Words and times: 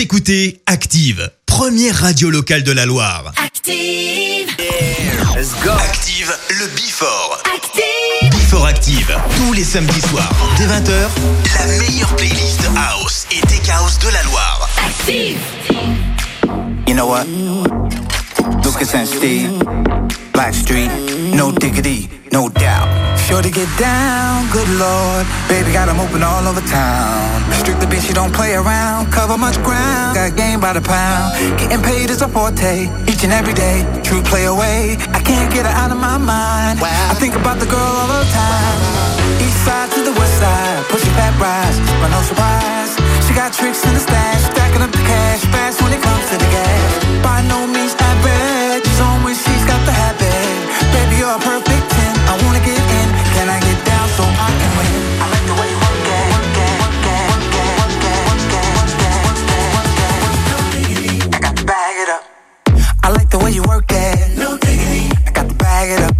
Vous 0.00 0.04
écoutez 0.04 0.62
Active, 0.64 1.30
première 1.44 1.94
radio 1.94 2.30
locale 2.30 2.62
de 2.62 2.72
la 2.72 2.86
Loire. 2.86 3.34
Active. 3.36 4.48
Let's 5.36 5.52
go. 5.62 5.72
Active, 5.72 6.32
le 6.58 6.66
Before. 6.68 7.38
Active. 7.54 8.30
Before 8.30 8.66
Active, 8.66 9.14
tous 9.36 9.52
les 9.52 9.62
samedis 9.62 10.00
soirs, 10.00 10.32
dès 10.56 10.64
20h, 10.64 11.06
la 11.58 11.66
meilleure 11.66 12.16
playlist 12.16 12.62
House 12.78 13.26
et 13.30 13.42
Tech 13.42 13.68
House 13.68 13.98
de 13.98 14.08
la 14.08 14.22
Loire. 14.22 14.70
Active. 14.86 15.38
You 16.88 16.94
know 16.94 17.06
what? 17.06 17.26
Lucas 18.80 18.94
and 18.94 19.08
Steve, 19.08 19.50
Blackstreet, 20.32 20.88
no 21.36 21.52
diggity, 21.52 22.08
no 22.32 22.48
doubt. 22.48 22.88
Sure 23.18 23.42
to 23.42 23.50
get 23.50 23.68
down, 23.78 24.48
good 24.50 24.70
lord. 24.80 25.26
Baby 25.50 25.70
got 25.70 25.90
'em 25.90 26.00
open 26.00 26.22
all 26.22 26.48
over 26.48 26.62
town. 26.62 27.44
Strictly 27.60 27.86
bitch, 27.92 28.08
you 28.08 28.14
don't 28.14 28.32
play 28.32 28.54
around. 28.54 29.12
Cover 29.12 29.36
much 29.36 29.62
ground, 29.62 30.14
got 30.14 30.34
game 30.34 30.60
by 30.60 30.72
the 30.72 30.80
pound. 30.80 31.28
Getting 31.58 31.82
paid 31.82 32.08
is 32.08 32.22
a 32.22 32.28
forte, 32.28 32.88
each 33.06 33.22
and 33.22 33.34
every 33.34 33.52
day. 33.52 33.84
True 34.02 34.22
play 34.22 34.46
away, 34.46 34.96
I 35.12 35.20
can't 35.20 35.52
get 35.52 35.66
her 35.66 35.76
out 35.82 35.90
of 35.90 36.00
my 36.00 36.16
mind. 36.16 36.80
I 37.12 37.14
think 37.20 37.34
about 37.36 37.58
the 37.60 37.68
girl 37.74 37.92
all 38.00 38.08
the 38.08 38.24
time. 38.32 38.78
East 39.44 39.60
side 39.66 39.90
to 39.94 40.00
the 40.08 40.14
west 40.20 40.36
side, 40.40 40.80
pushing 40.88 41.14
back 41.20 41.34
rise, 41.38 41.78
but 42.00 42.08
no 42.16 42.20
surprise. 42.30 42.92
She 43.26 43.32
got 43.34 43.52
tricks 43.52 43.84
in 43.84 43.92
the 43.92 44.00
stash, 44.08 44.40
stacking 44.52 44.80
up 44.80 44.92
the 44.98 45.04
cash, 45.12 45.40
fast 45.52 45.76
when 45.82 45.92
it 45.92 46.02
comes 46.08 46.24
to 46.30 46.36
the 46.42 46.48
gas. 46.56 46.88
By 47.26 47.42
no 47.52 47.66
means 47.74 47.94
average, 48.08 48.59
you're 51.30 51.38
a 51.38 51.42
perfect 51.42 51.86
10 51.90 52.18
I 52.26 52.42
wanna 52.42 52.58
get 52.58 52.74
in. 52.74 53.08
Can 53.34 53.48
I 53.48 53.60
get 53.60 53.78
down 53.86 54.08
so 54.18 54.24
I 54.26 54.50
can 54.58 54.70
win? 54.78 54.90
I 55.22 55.30
like 55.30 55.46
the 55.46 55.54
way 55.60 55.70
you 55.70 55.78
work 55.78 56.02
it 56.10 56.26
Work 56.34 56.50
work 56.58 56.82
work 56.82 57.06
work 57.30 57.46
work 57.54 57.94
work 57.94 57.94
work 57.94 58.10
work 58.10 58.58
I 61.32 61.38
got 61.38 61.54
to 61.56 61.64
bag 61.64 61.94
it 62.02 62.08
up. 62.10 62.24
I 63.04 63.10
like 63.12 63.30
the 63.30 63.38
way 63.38 63.52
you 63.52 63.62
work 63.62 63.92
it. 63.92 64.38
No 64.38 64.58
diggity 64.58 65.06
I 65.24 65.30
got 65.30 65.48
to 65.48 65.54
bag 65.54 65.90
it 65.92 66.02
up. 66.02 66.16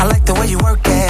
I 0.00 0.04
like 0.04 0.24
the 0.24 0.34
way 0.34 0.48
you 0.48 0.58
work 0.58 0.80
it. 0.84 1.03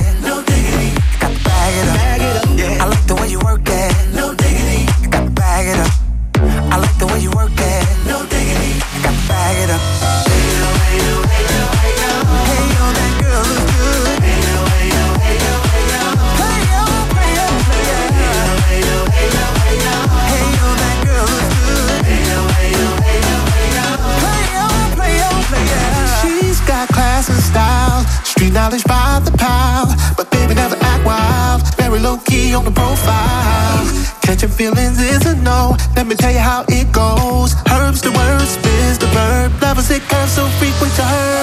Knowledge 28.54 28.84
by 28.84 29.20
the 29.26 29.34
pound. 29.36 29.90
But 30.16 30.30
baby 30.30 30.54
never 30.54 30.78
act 30.80 31.04
wild, 31.04 31.60
very 31.76 31.98
low 31.98 32.16
key 32.18 32.54
on 32.54 32.64
the 32.64 32.70
profile. 32.70 33.82
Catching 34.22 34.48
feelings 34.48 34.98
is 35.02 35.26
a 35.26 35.34
no. 35.42 35.76
Let 35.96 36.06
me 36.06 36.14
tell 36.14 36.30
you 36.30 36.38
how 36.38 36.64
it 36.68 36.90
goes. 36.92 37.52
Herbs 37.68 38.00
the 38.00 38.12
word, 38.14 38.46
spins 38.46 38.98
the 38.98 39.10
verb. 39.10 39.50
Lovers 39.60 39.90
it 39.90 40.02
curves 40.08 40.32
so 40.32 40.46
frequent 40.62 40.94
to 40.94 41.02
her. 41.02 41.42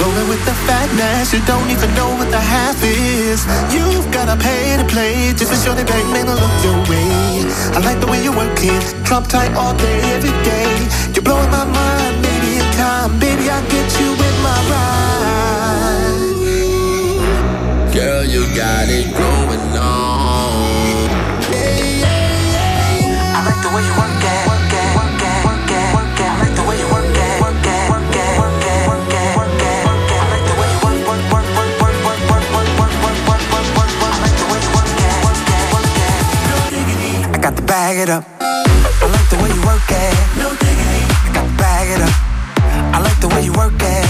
Rolling 0.00 0.28
with 0.32 0.42
the 0.48 0.56
fatness, 0.66 1.32
you 1.34 1.40
don't 1.44 1.68
even 1.70 1.90
know 1.94 2.10
what 2.16 2.30
the 2.30 2.40
half 2.40 2.80
is. 2.82 3.44
You've 3.70 4.08
gotta 4.10 4.36
pay 4.40 4.76
to 4.80 4.84
play 4.88 5.34
just 5.36 5.52
to 5.52 5.58
show 5.62 5.74
the 5.74 5.84
bank 5.84 6.06
man 6.10 6.26
to 6.26 6.34
look 6.34 6.56
your 6.64 6.80
way. 6.88 7.44
I 7.76 7.78
like 7.84 8.00
the 8.00 8.08
way 8.08 8.24
you 8.24 8.32
work 8.32 8.58
it, 8.62 8.82
drop 9.04 9.28
tight 9.28 9.52
all 9.54 9.76
day, 9.76 10.00
every 10.16 10.34
day. 10.48 10.68
You're 11.12 11.26
blowing 11.28 11.50
my 11.50 11.64
mind, 11.64 12.14
baby, 12.24 12.56
in 12.56 12.68
time, 12.80 13.18
baby, 13.20 13.50
I 13.50 13.60
get 13.68 13.88
you 14.00 14.10
in 14.16 14.34
my 14.42 14.58
ride. 14.72 15.47
Girl, 17.98 18.24
you 18.24 18.46
got 18.54 18.86
it 18.88 19.10
going 19.12 19.58
on. 19.76 21.10
I 23.34 23.42
like 23.44 23.60
the 23.60 23.70
way 23.74 23.82
you 23.82 23.92
work 23.98 24.22
it. 24.22 24.38
Bag 37.66 37.98
it 37.98 38.08
up. 38.08 38.24
I 38.40 39.06
like 39.12 39.28
the 39.28 39.36
way 39.42 39.50
you 39.50 39.60
work 39.66 39.90
it. 39.90 40.14
No 40.38 40.50
diggity. 40.50 41.02
I 41.26 41.30
got 41.34 41.44
to 41.44 41.56
bag 41.58 41.88
it 41.90 42.00
up. 42.00 42.14
I 42.94 43.00
like 43.02 43.20
the 43.20 43.28
way 43.28 43.42
you 43.44 43.52
work 43.52 43.74
it. 43.82 44.07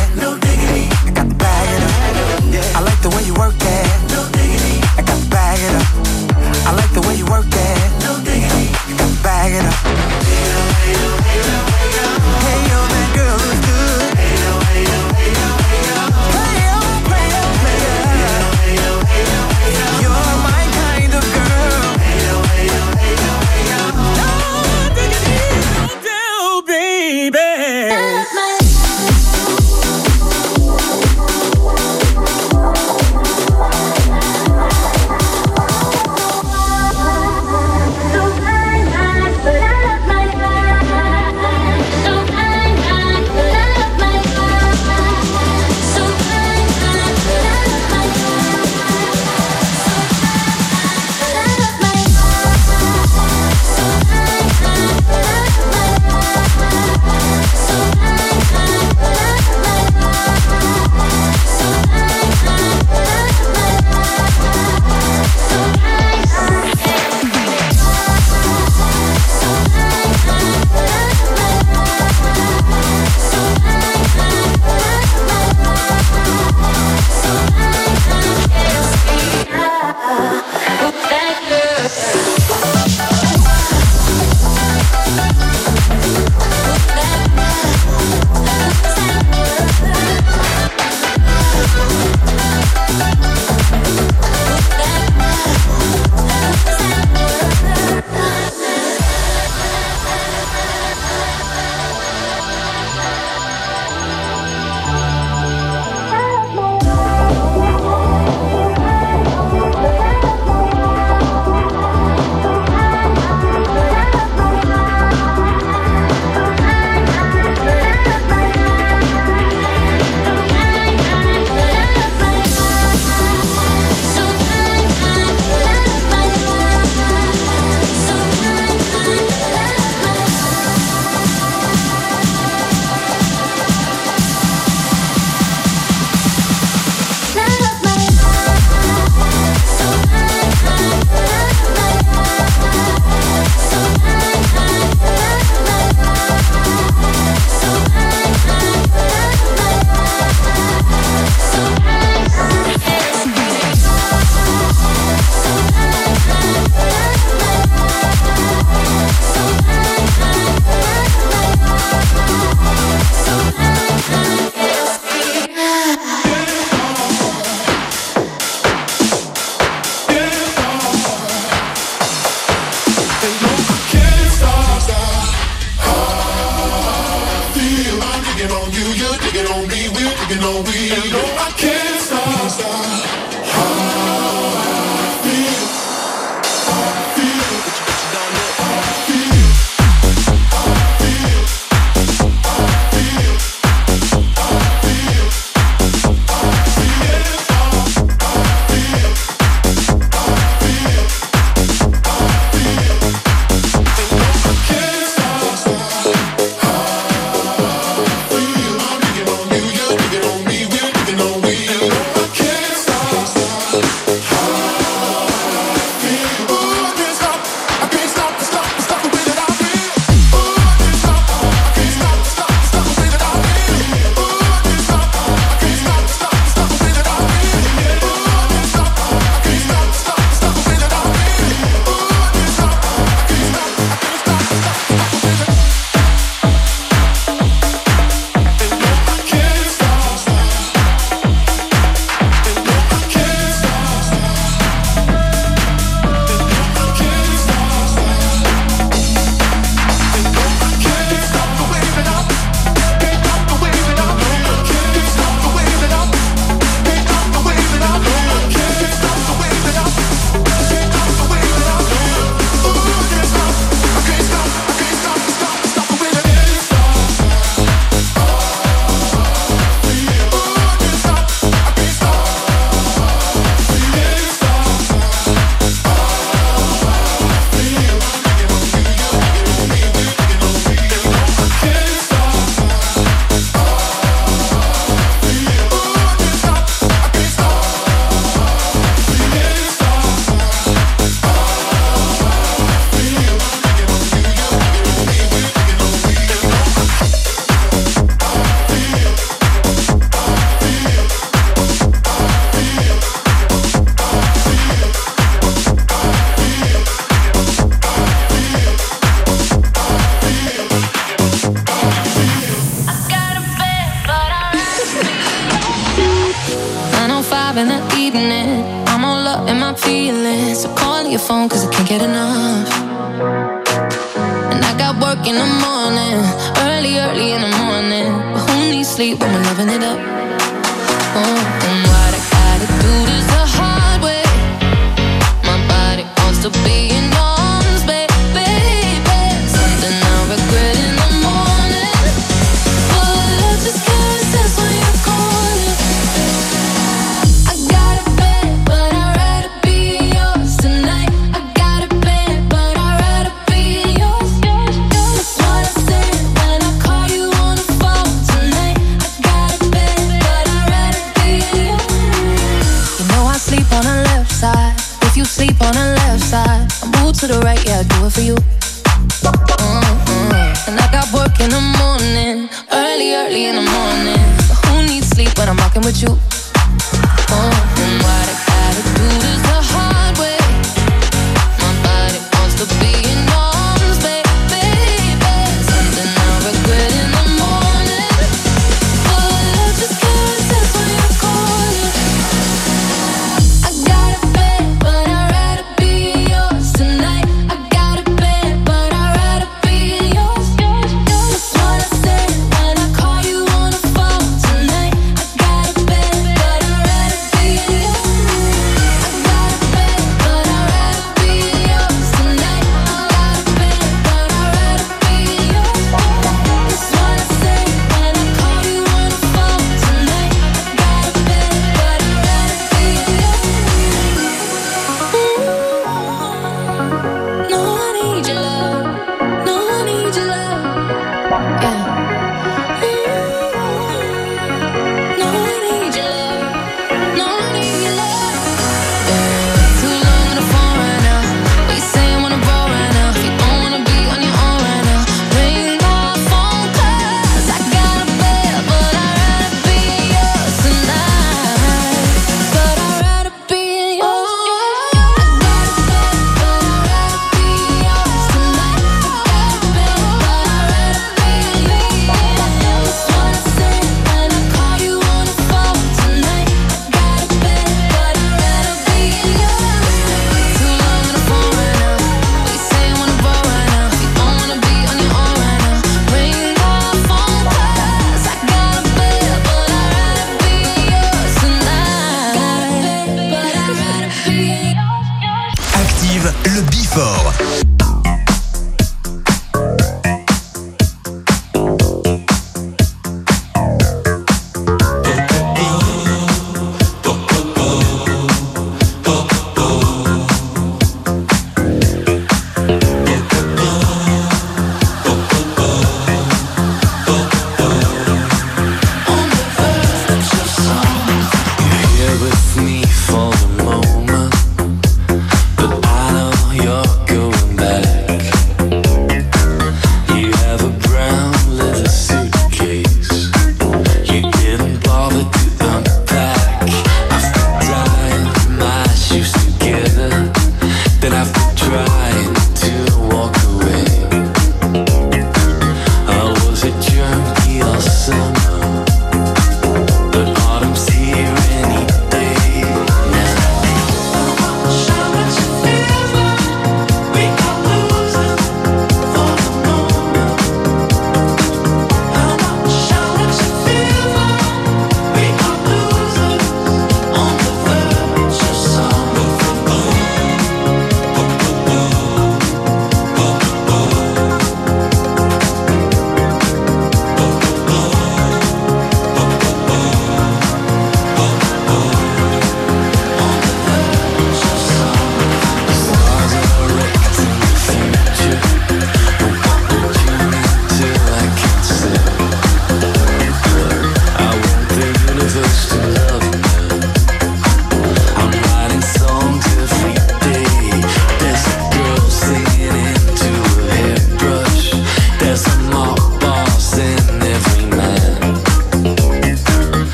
It 9.58 9.64
up. 9.64 11.37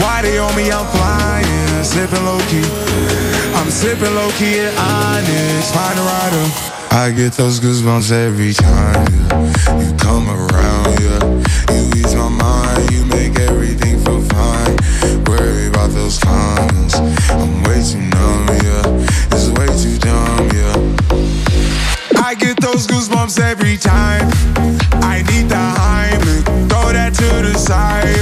Why 0.00 0.22
they 0.22 0.38
on 0.38 0.54
me? 0.56 0.70
I'm 0.72 0.86
flying, 0.86 1.84
sipping 1.84 2.24
low 2.24 2.40
key. 2.48 2.64
I'm 3.54 3.70
sipping 3.70 4.14
low 4.14 4.30
key 4.32 4.60
at 4.60 4.72
Onyx, 4.78 5.70
find 5.70 5.98
a 5.98 6.02
rider. 6.02 6.46
I 6.94 7.10
get 7.10 7.32
those 7.34 7.60
goosebumps 7.60 8.10
every 8.10 8.54
time 8.54 9.06
you 9.80 9.94
come 9.98 10.28
around, 10.30 11.00
yeah. 11.00 11.20
You 11.74 11.90
ease 12.00 12.14
my 12.14 12.28
mind, 12.28 12.90
you 12.90 13.04
make 13.04 13.38
everything 13.38 13.98
feel 14.04 14.22
fine. 14.22 14.76
Worry 15.26 15.66
about 15.68 15.90
those 15.90 16.18
comments, 16.18 16.94
I'm 17.30 17.62
way 17.64 17.82
too 17.84 18.00
numb, 18.00 18.48
yeah. 18.64 19.32
It's 19.32 19.48
way 19.50 19.68
too 19.76 19.98
dumb, 19.98 20.48
yeah. 20.56 22.22
I 22.24 22.34
get 22.34 22.58
those 22.60 22.86
goosebumps 22.86 23.38
every 23.40 23.76
time. 23.76 24.30
I 25.02 25.22
need 25.28 25.48
the 25.50 25.56
Heimlich, 25.56 26.68
throw 26.70 26.92
that 26.92 27.12
to 27.14 27.42
the 27.46 27.58
side. 27.58 28.21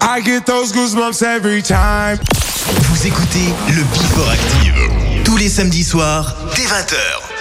I 0.00 0.20
get 0.20 0.46
those 0.46 0.72
goosebumps 0.72 1.22
every 1.22 1.62
time. 1.62 2.18
Vous 2.82 3.06
écoutez 3.06 3.52
le 3.68 3.82
Before 3.84 4.30
Active. 4.30 5.22
Tous 5.24 5.36
les 5.36 5.48
samedis 5.48 5.84
soirs, 5.84 6.34
dès 6.54 6.62
20h. 6.62 7.31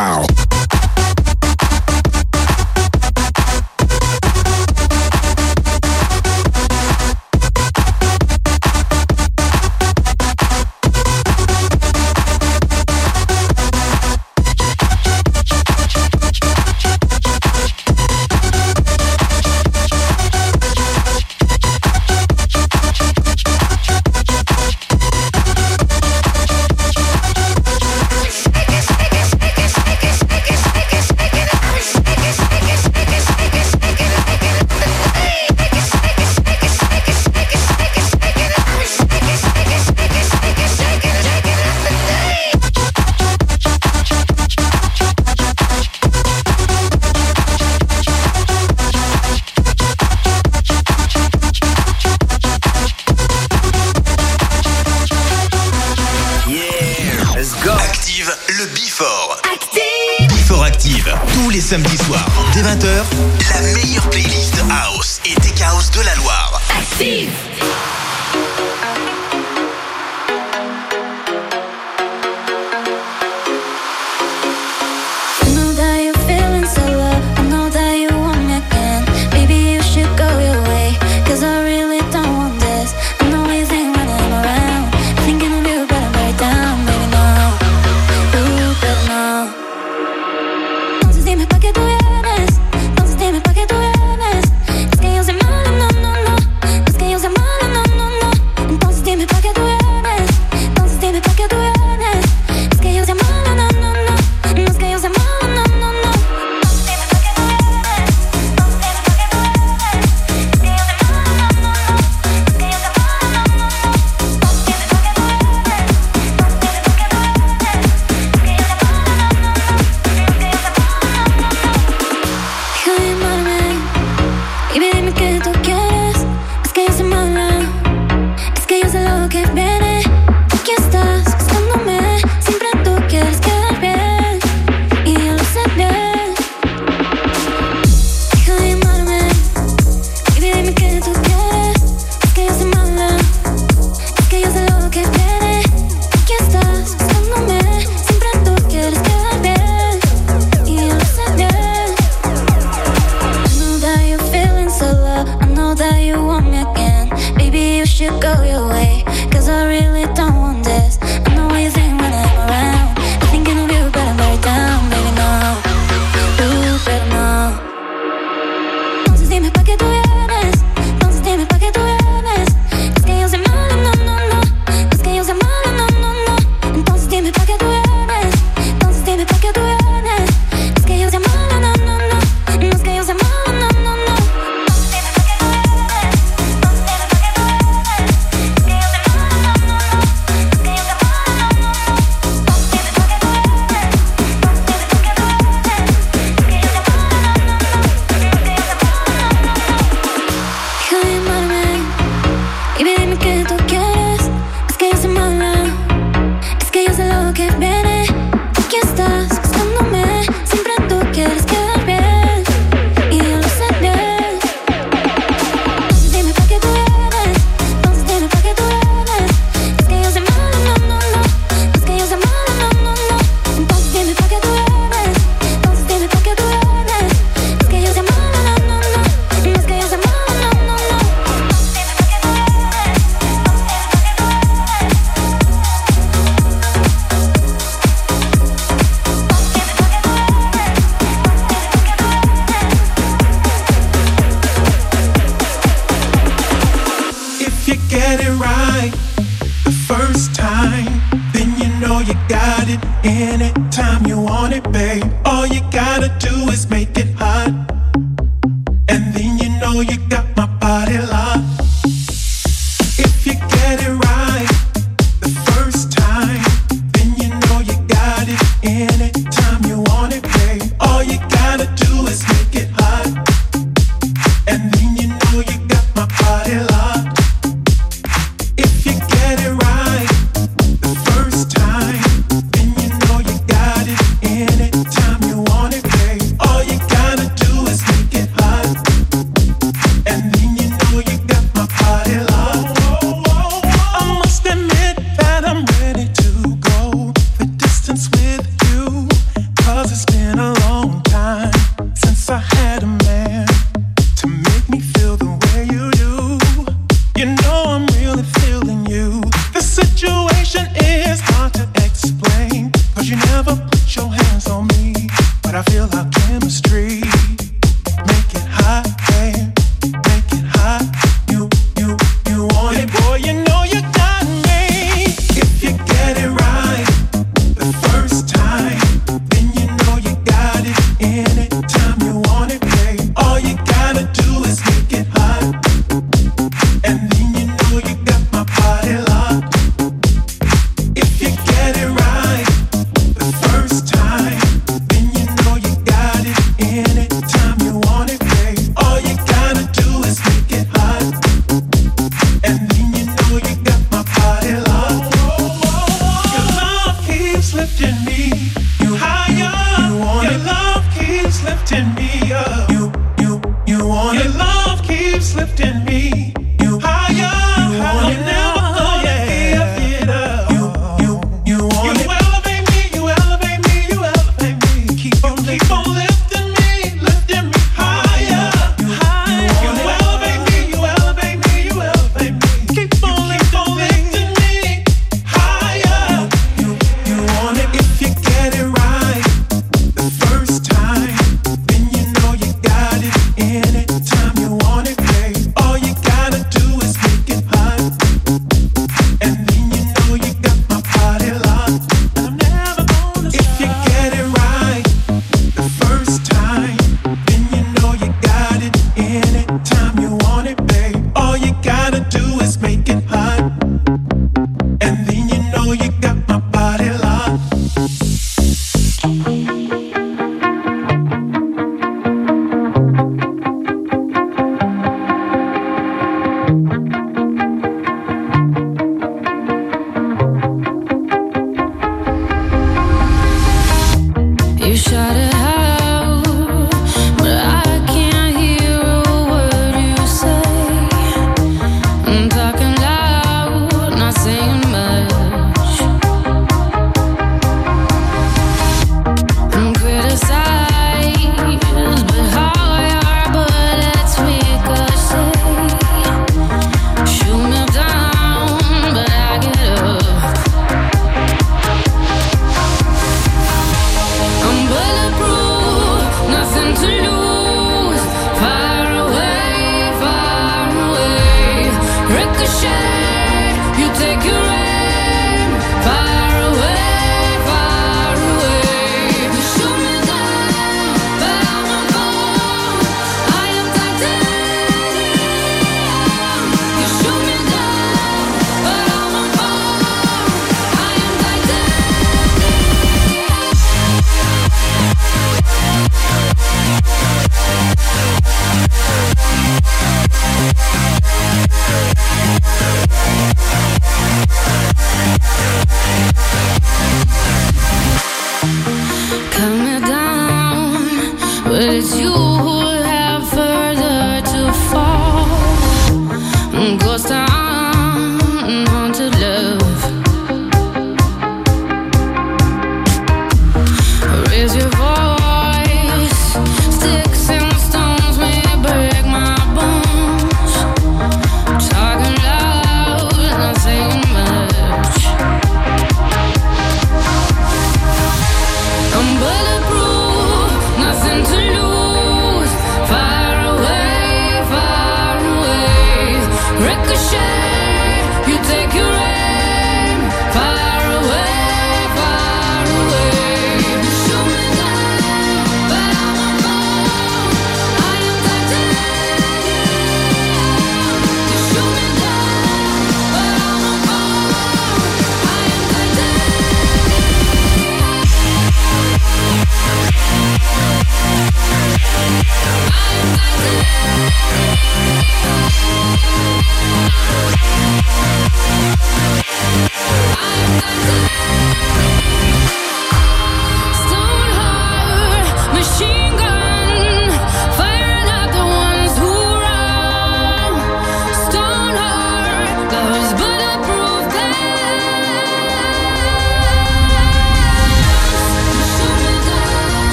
Wow. 0.00 0.29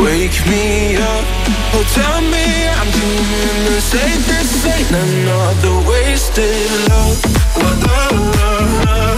Wake 0.00 0.46
me 0.46 0.96
up. 0.96 1.24
Oh, 1.74 1.84
tell 1.92 2.20
me 2.20 2.68
I'm 2.78 2.88
dreaming 2.90 3.64
the 3.66 3.80
same. 3.80 4.22
This 4.30 4.64
ain't 4.64 4.90
another 4.90 5.88
wasted 5.88 6.70
love. 6.88 7.18
La, 7.58 7.70
la, 7.86 8.58
la, 8.84 9.17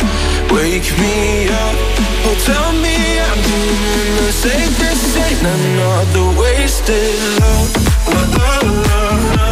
wake 0.53 0.91
me 0.99 1.47
up. 1.49 1.75
Oh, 2.27 2.35
tell 2.45 2.71
me 2.83 2.95
I'm 3.19 3.39
doing 3.41 4.11
the. 4.17 4.31
This 4.79 5.17
ain't 5.17 5.41
another 5.41 6.39
wasted 6.39 7.15
love. 7.39 7.71
La, 8.07 8.59
la, 8.87 9.35
la. 9.35 9.50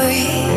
glory. 0.00 0.49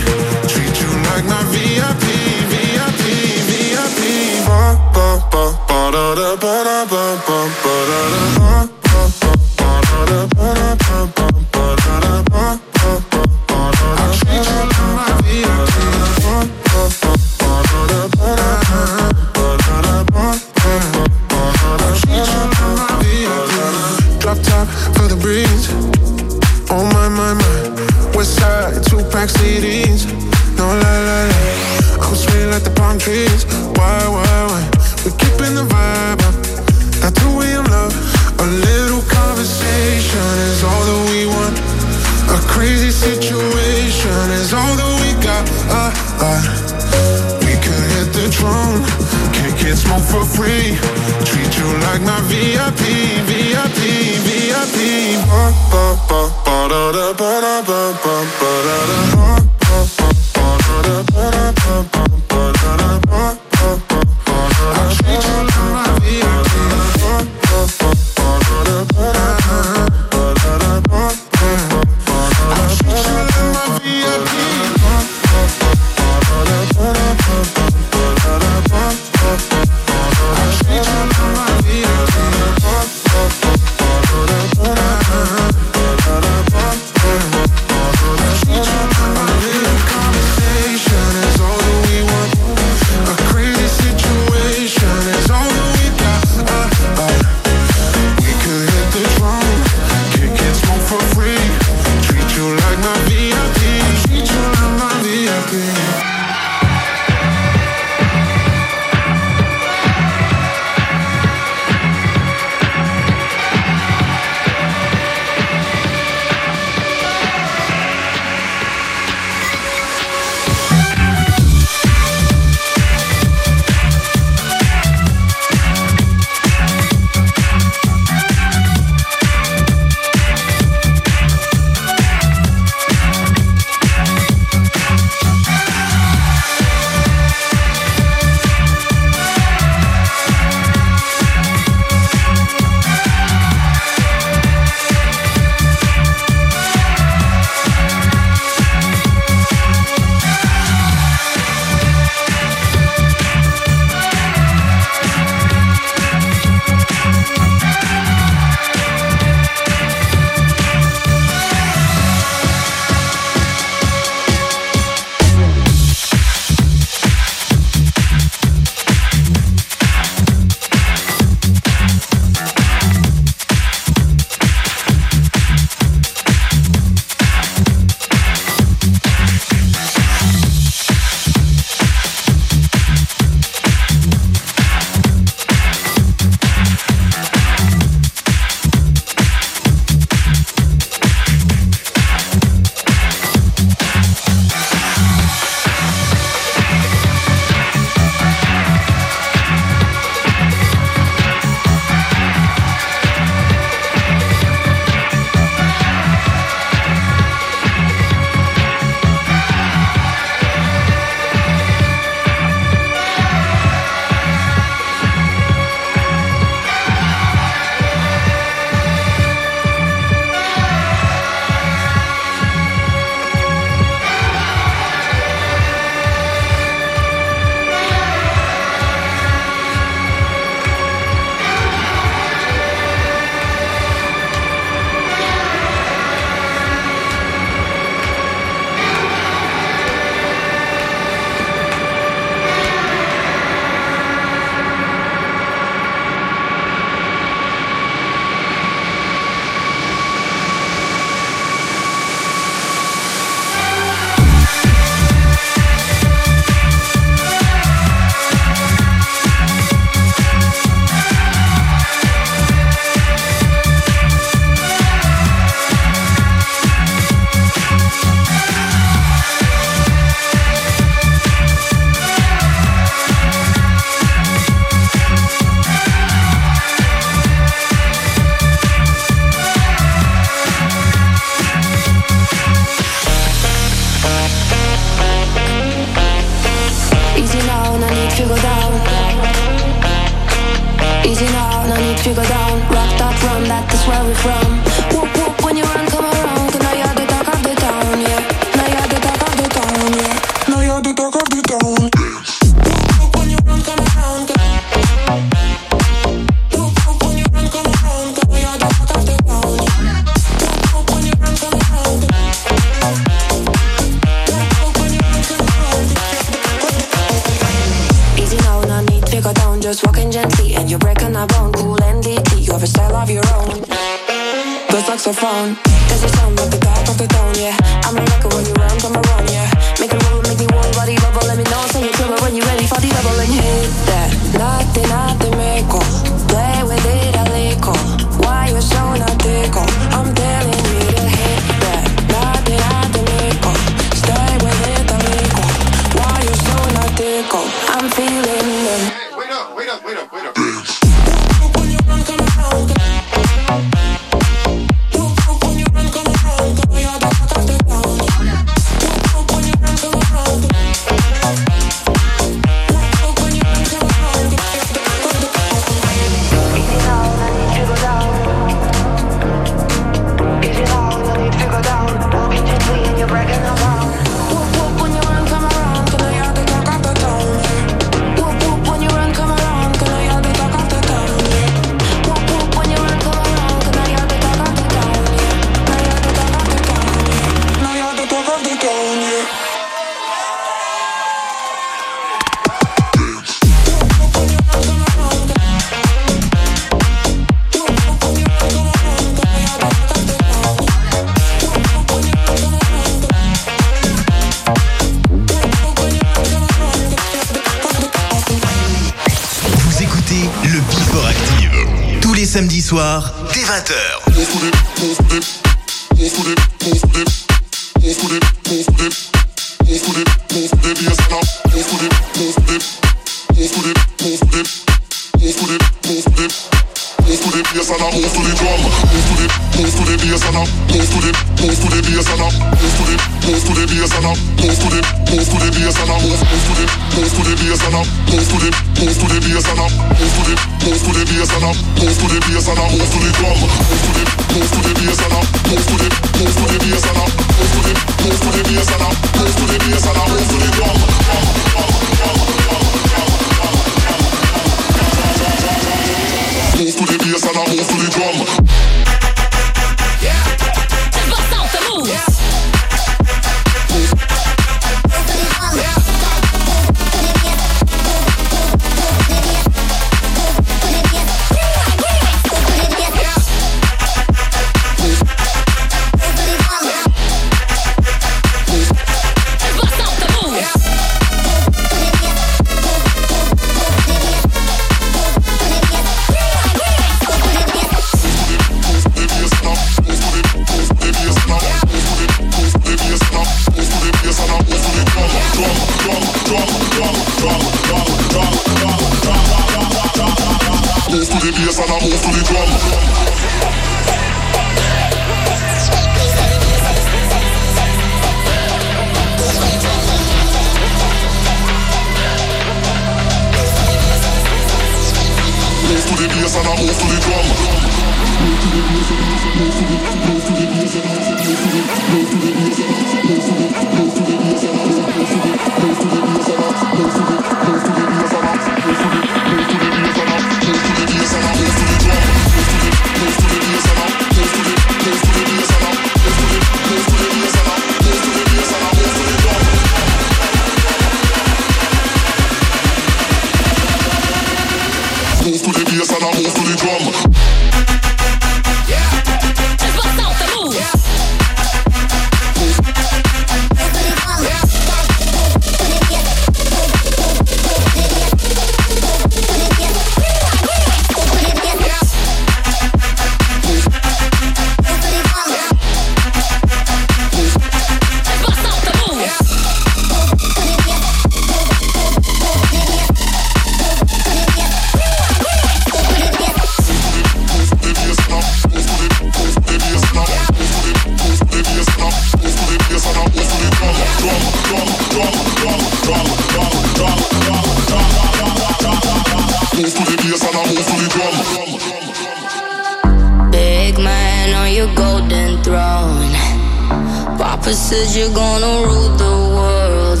Says 597.54 597.96
you're 597.96 598.12
gonna 598.12 598.66
rule 598.66 598.90
the 598.96 599.14
world. 599.36 600.00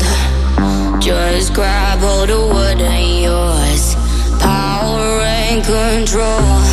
Just 1.00 1.54
grab 1.54 2.00
hold 2.00 2.28
of 2.28 2.48
what 2.50 2.80
ain't 2.80 3.22
yours. 3.22 3.94
Power 4.40 5.20
and 5.22 5.64
control. 5.64 6.63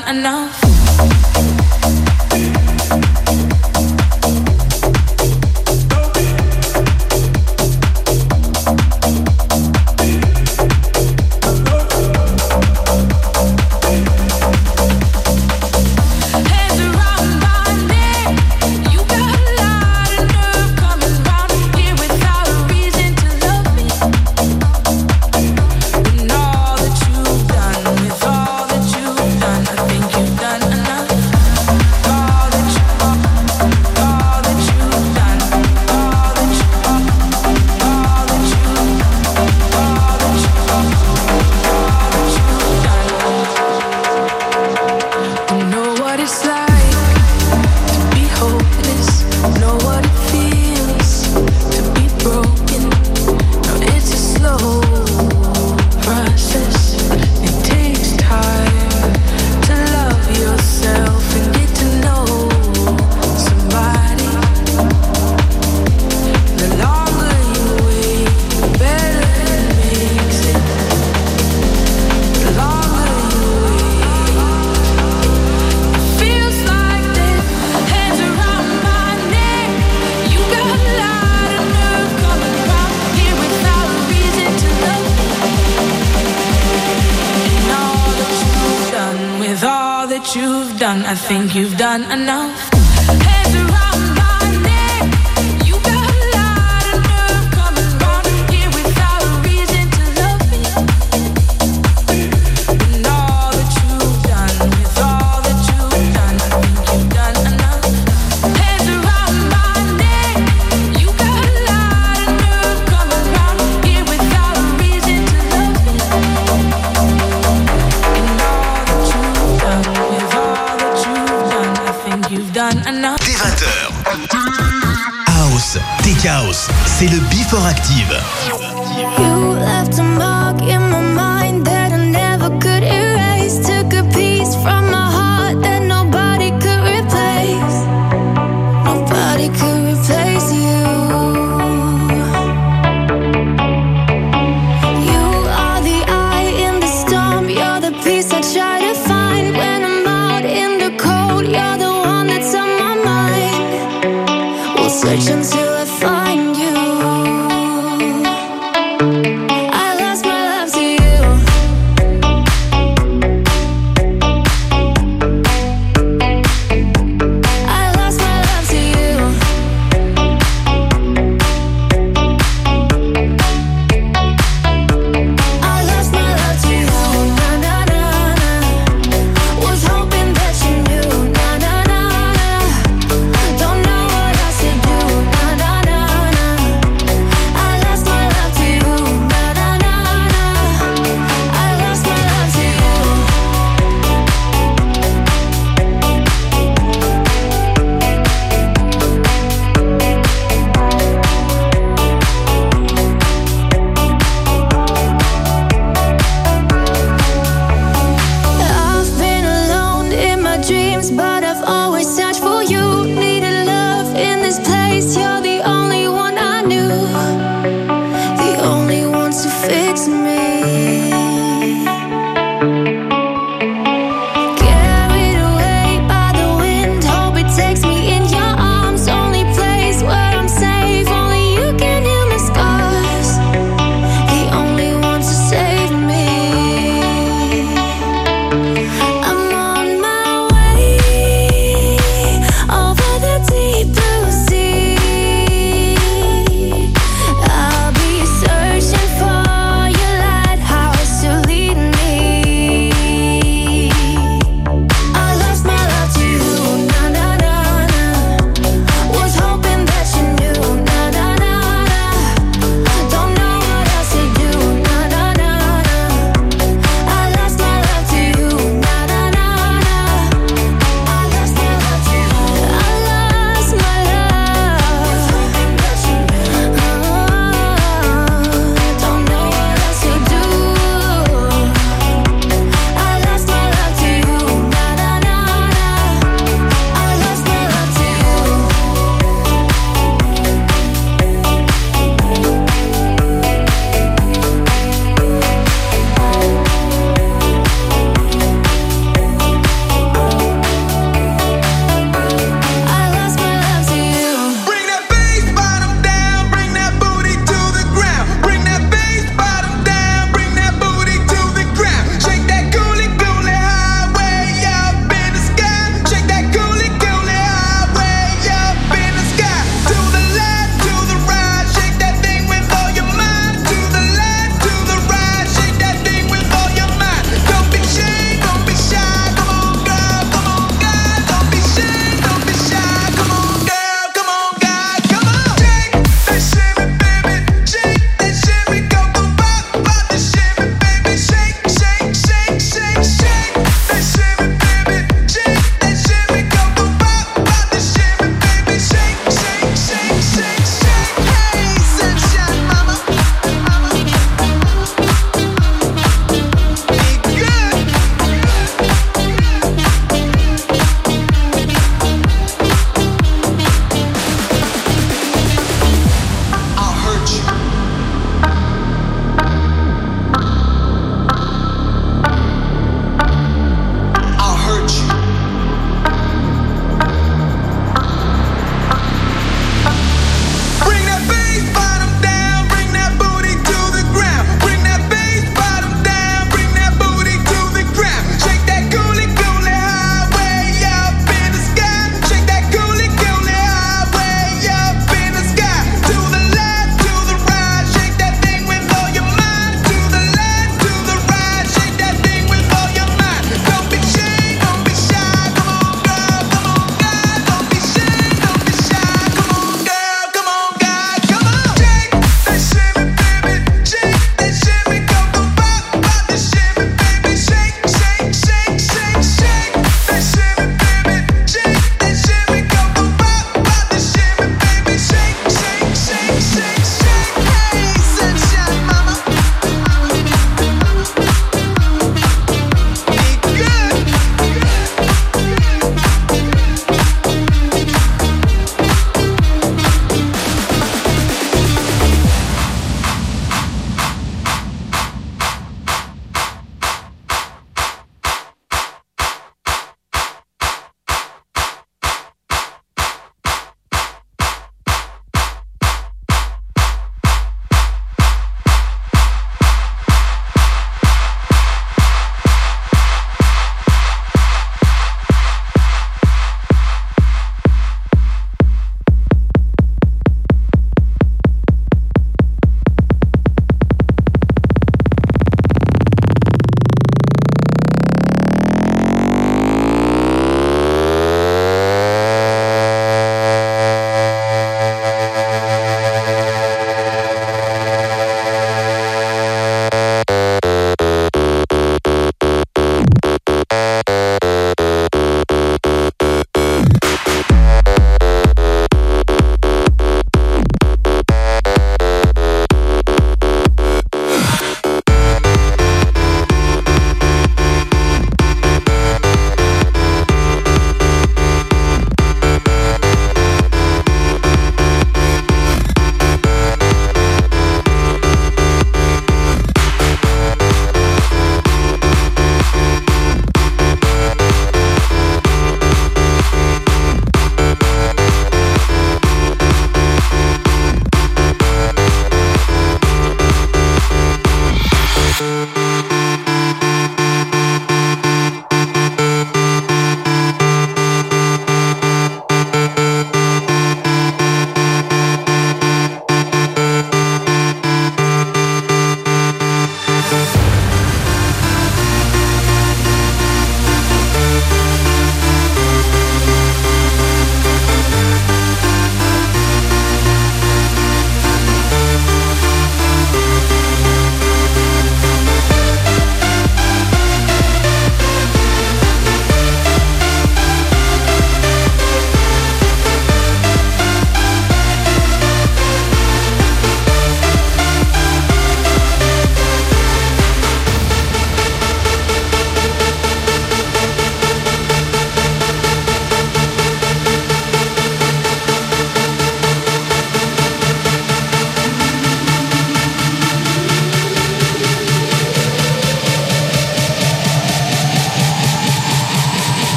I 0.00 0.12
know. 0.12 0.41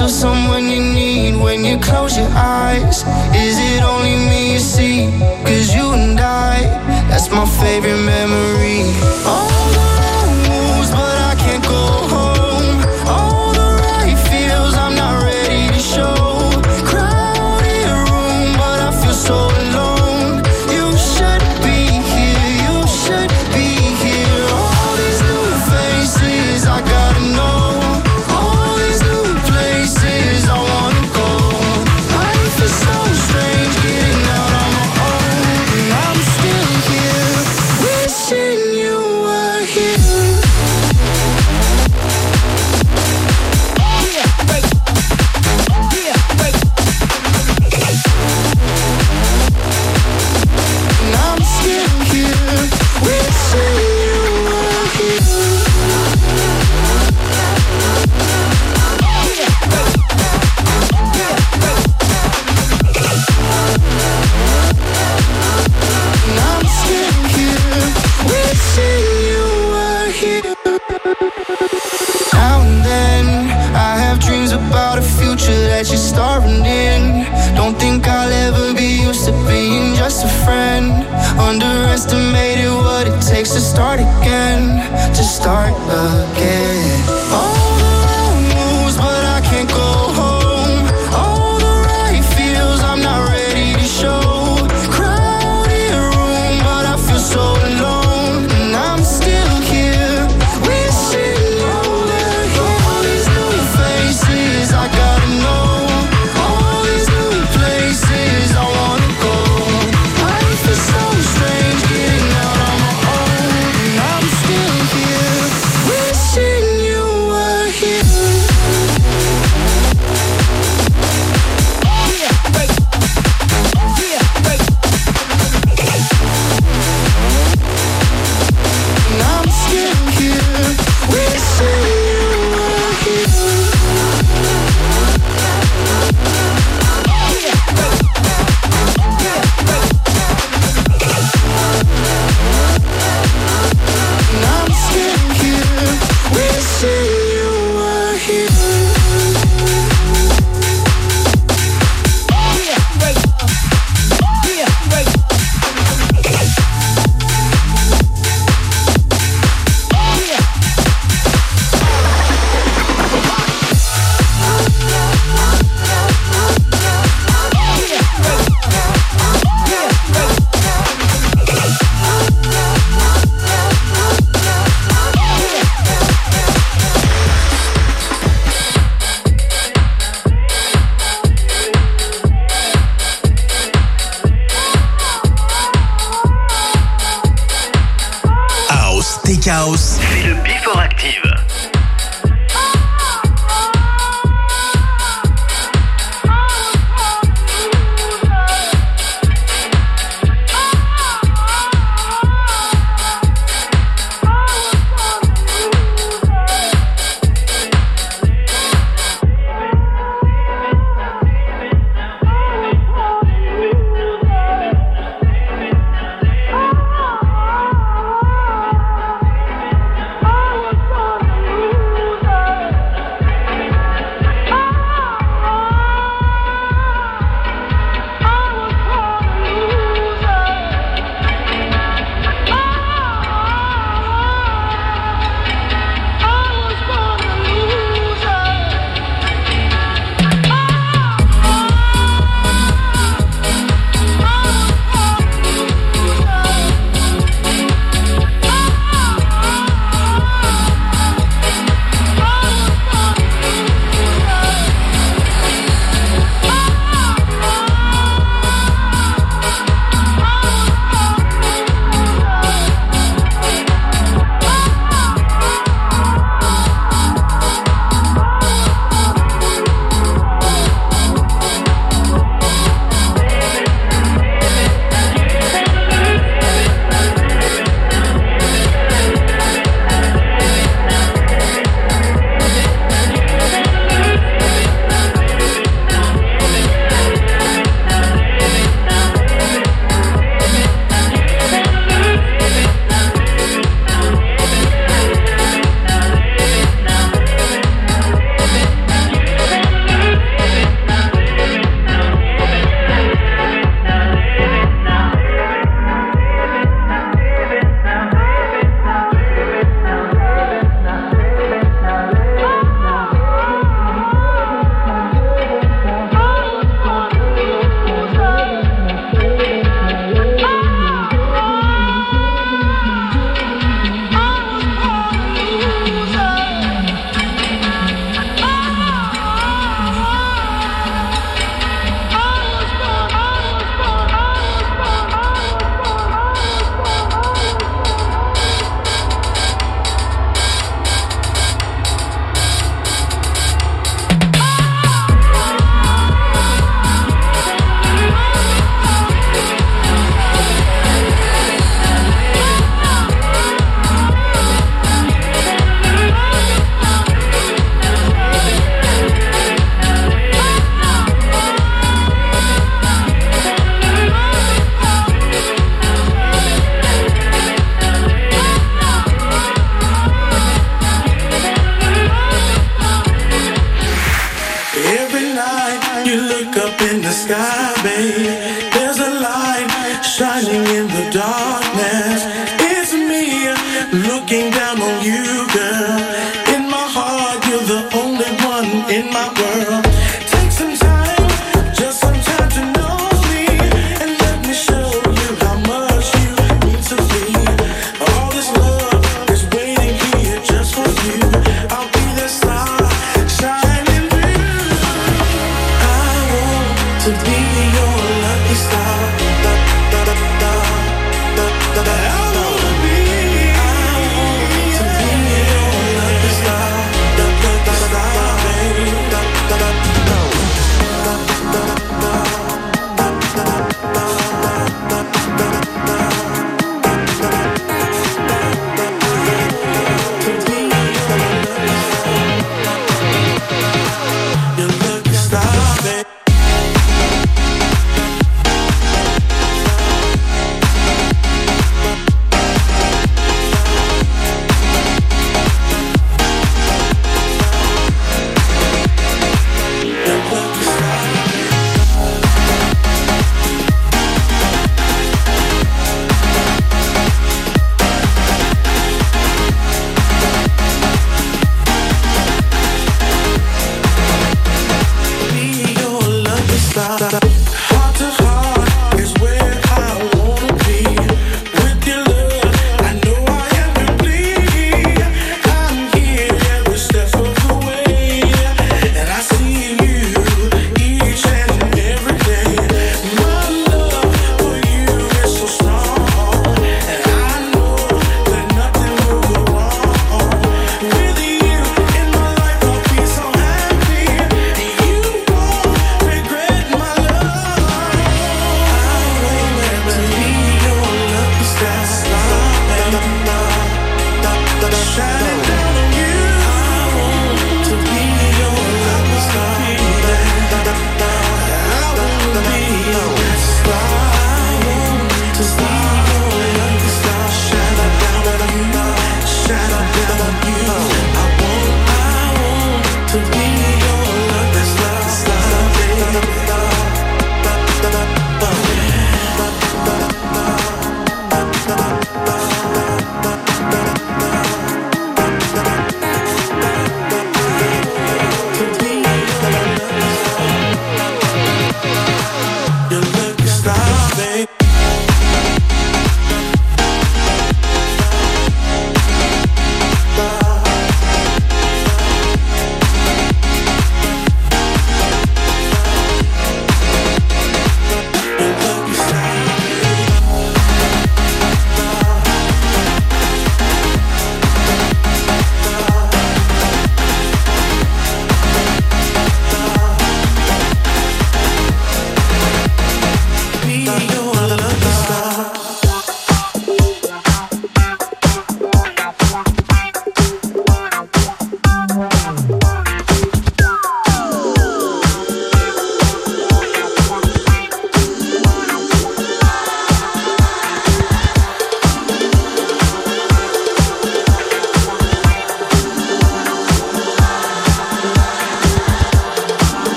Still 0.00 0.08
someone 0.08 0.29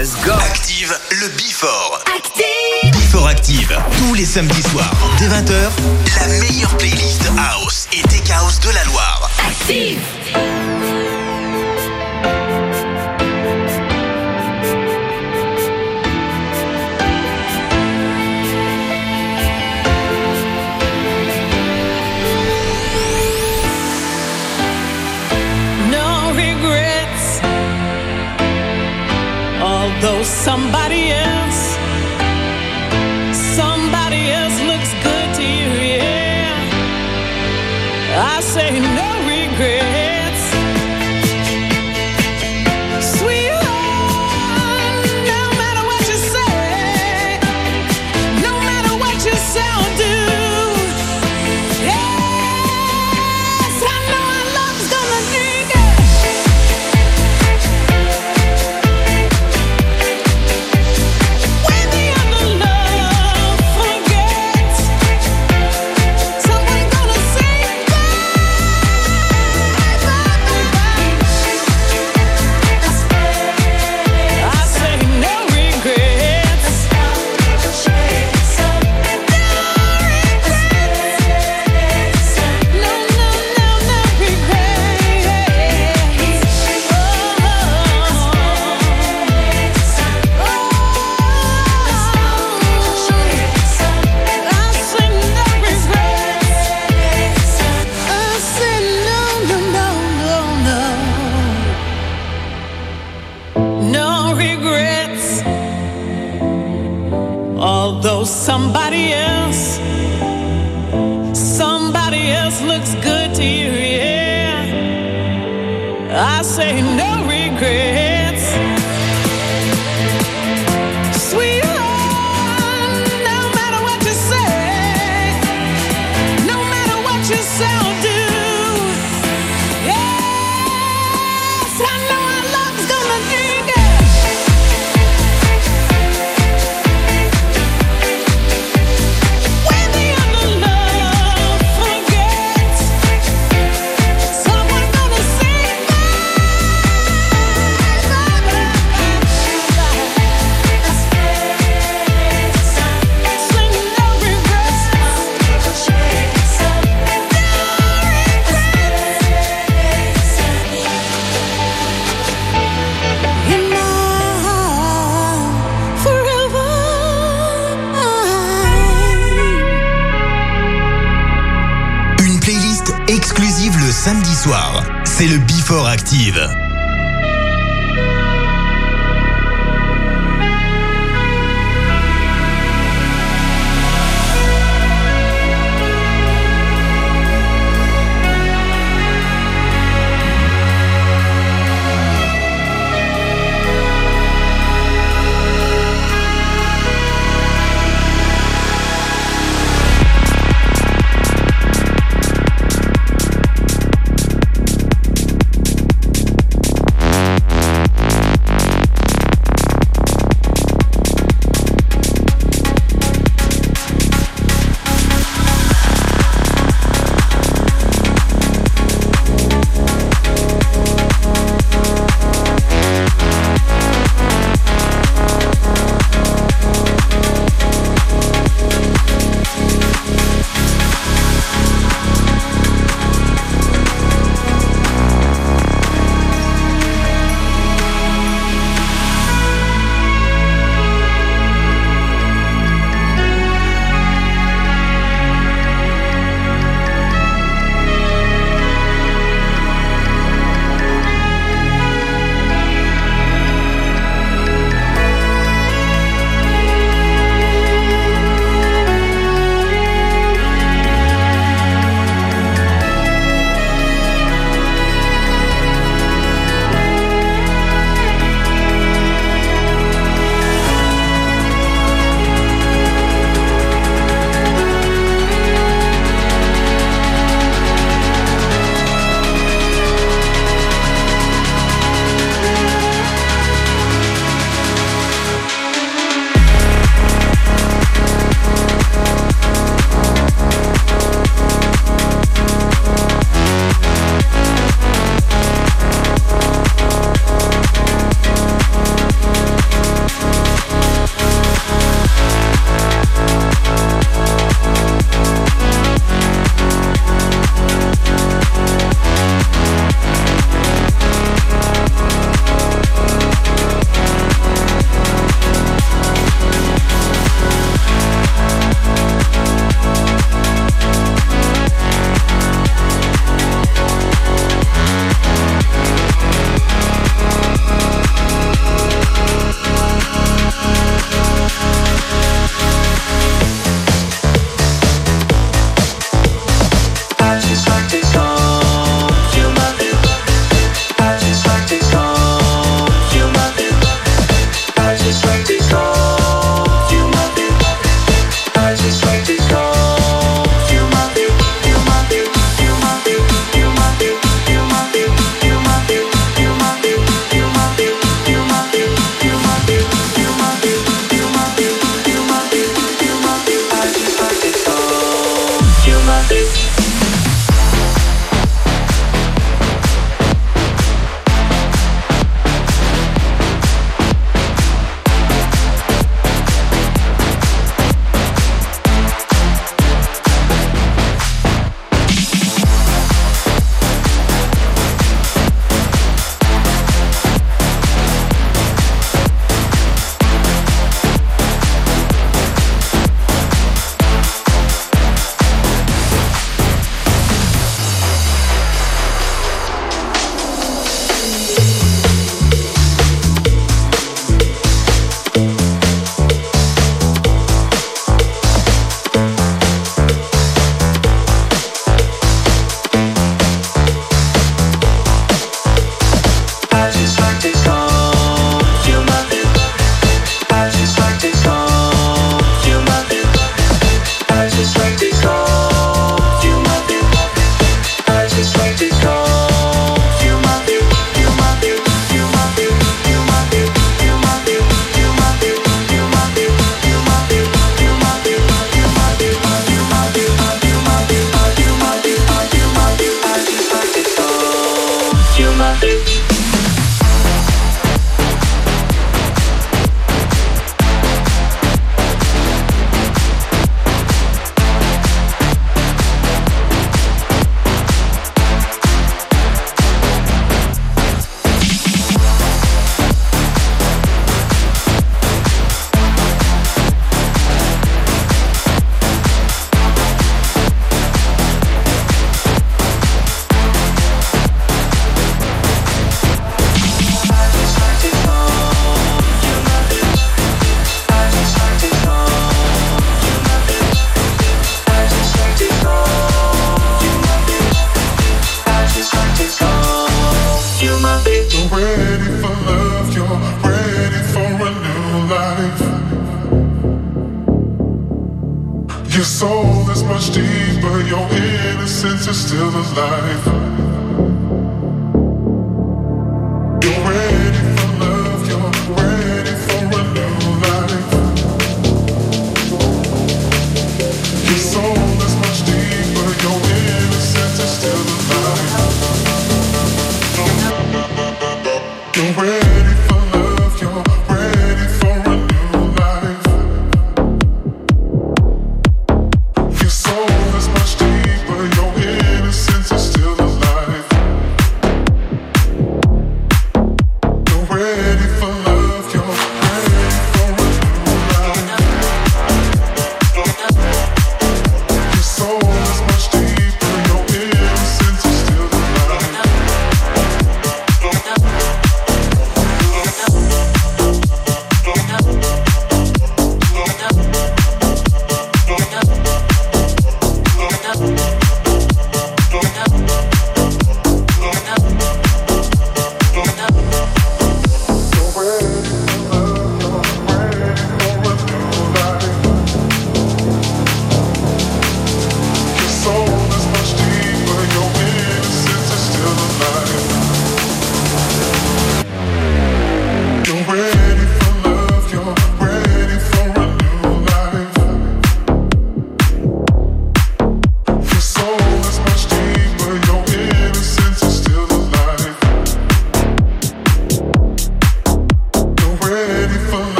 Let's 0.00 0.16
go. 0.24 0.32
Active 0.32 0.98
le 1.10 1.28
Before. 1.36 2.00
Active. 2.16 2.90
Before 2.90 3.28
Active. 3.28 3.78
Tous 3.98 4.14
les 4.14 4.24
samedis 4.24 4.62
soirs, 4.62 4.90
dès 5.18 5.26
20h, 5.26 5.68
la 6.20 6.26
meilleure 6.38 6.74
playlist 6.78 7.30
House 7.36 7.86
et 7.92 8.00
Tech 8.08 8.30
House 8.30 8.60
de 8.60 8.70
la 8.70 8.82
Loire. 8.84 9.30
Active. 9.46 10.00
somebody 30.24 31.12
else. 31.12 31.39